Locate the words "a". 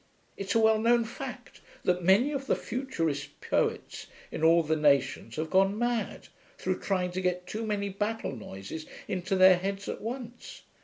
0.55-0.59